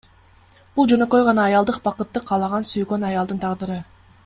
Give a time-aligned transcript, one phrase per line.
[0.77, 3.79] Бул жөнөкөй гана аялдык бакытты каалаган сүйгөн аялдын тагдыры.